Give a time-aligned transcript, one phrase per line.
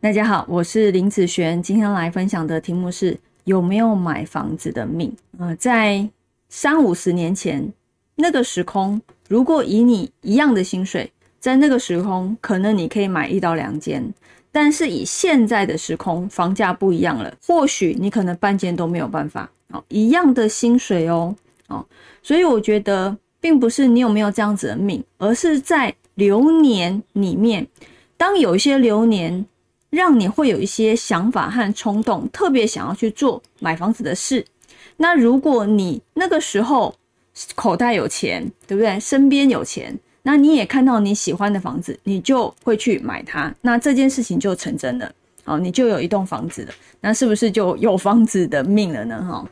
[0.00, 5.12] 大家好，我是林子璇，今天来分享的题目是有没有买房子的命？
[5.40, 6.08] 呃，在
[6.48, 7.72] 三五十年前
[8.14, 14.14] 那个时空，如果以你一样的薪水，在那个时空，可能你可以买一到两间。
[14.52, 19.50] 但是以现在的时空，房价不一样了，或许你可能半间都没有办法。
[19.72, 21.34] 哦，一样的薪水哦，
[21.66, 21.84] 哦，
[22.22, 27.66] 所以我觉得并不是你有没有这样子的命，而是在流年里面，
[28.16, 29.44] 当有一些流年。
[29.90, 34.44] 让你会有一些想法和冲动，特别想要去做买房子的事。
[34.98, 36.94] 那如果你那个时候
[37.54, 39.00] 口袋有钱，对不对？
[39.00, 43.54] 身边有钱，那你也看到你喜欢的房子，你就会去买它。
[43.62, 45.10] 那这件事情就成真了，
[45.44, 46.74] 哦，你就有一栋房子了。
[47.00, 49.24] 那是不是就有房子的命了呢？
[49.26, 49.48] 哈，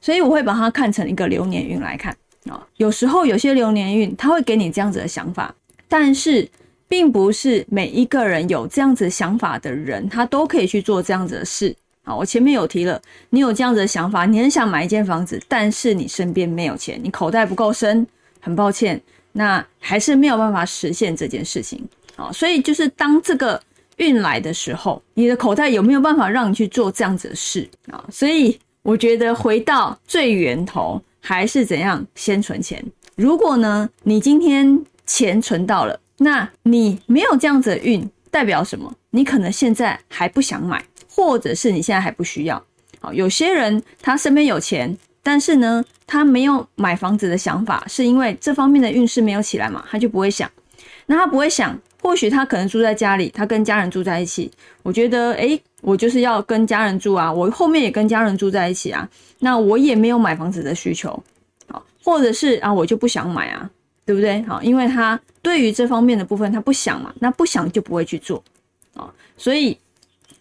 [0.00, 2.16] 所以我会把它看成一个流年运来看
[2.48, 2.64] 啊。
[2.76, 5.54] 有时候有些流年运，它会给你这样子的想法，
[5.88, 6.48] 但是。
[6.92, 11.74] 并不是每一个人有这样子想法的人，他都可以去做这样子的事。
[12.04, 18.06] 好，我前面有提了，你有这样子的想法，你很想买一间房子，但是你身边没有钱，你口袋不够深，
[18.40, 19.00] 很抱歉，
[19.32, 21.82] 那还是没有办法实现这件事情。
[22.14, 23.58] 好，所以就是当这个
[23.96, 28.04] 运来的时候，你的口袋有没有办法让你去做这样子的事啊？
[28.12, 32.84] 所以我觉得回到最源头，还是怎样先存钱。
[33.16, 35.98] 如果呢，你今天钱存到了。
[36.22, 38.92] 那你没有这样子的运，代表什么？
[39.10, 42.62] 你可能现在还不想买，或者是你现在还不需要。
[43.00, 50.50] 好，有些人他身边有钱，但是呢，他没有买房子的想法，是因为这方面的运势没有起来嘛，他就不会想。
[51.06, 54.50] 那他不会想，或许他可能住在家里，他跟家人住在一起。
[54.84, 59.08] 我觉得，诶，我就是要跟家人住啊，我后面也跟家人住在一起啊，
[59.40, 61.10] 那我也没有买房子的需求。
[61.66, 63.68] 好，或者是啊，我就不想买啊。
[64.04, 64.42] 对不对？
[64.42, 68.42] 好，因为他对于这方面的部分他不想嘛，那不想就不会去做
[68.94, 69.78] 啊，所以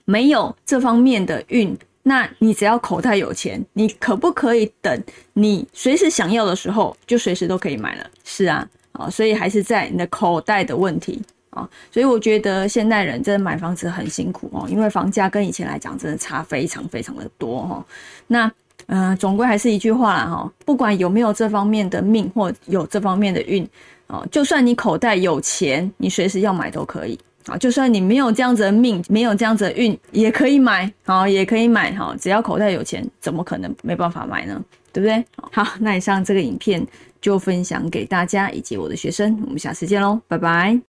[0.05, 5.03] 没有这方面的运，那你只要口袋有钱，你可不可以等
[5.33, 8.09] 你随时想要的时候就随时都可以买了？
[8.23, 11.21] 是啊，啊，所以还是在你的口袋的问题
[11.51, 17.85] 啊，所以我觉得现代人真的买房子很辛苦哦，因为房价跟以前来讲真的差非常非常的多哈，
[18.27, 18.51] 那。
[18.87, 23.67] 嗯，总归还是一句话啦哈，不管有没有这方面的命或有这方面的运
[24.07, 27.57] 哦，就算你口袋有钱，你随时要买都可以啊。
[27.57, 32.15] 就算你没有这样子的命，没有这样子的运，也可以买，好，也可以买哈。
[32.19, 34.61] 只要口袋有钱，怎么可能没办法买呢？
[34.93, 35.23] 对不对？
[35.51, 36.85] 好，那以上这个影片
[37.21, 40.77] 就分享给大家以及我的学生，我们下次见喽，拜拜。